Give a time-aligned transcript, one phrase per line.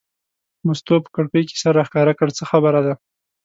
[0.65, 2.93] مستو په کړکۍ کې سر راښکاره کړ: څه خبره ده.